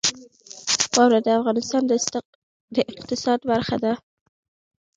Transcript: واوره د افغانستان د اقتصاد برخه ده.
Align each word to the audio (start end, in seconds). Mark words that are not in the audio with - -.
واوره 0.95 1.19
د 1.25 1.27
افغانستان 1.39 1.81
د 2.75 2.77
اقتصاد 2.91 3.39
برخه 3.51 3.75
ده. 3.83 3.93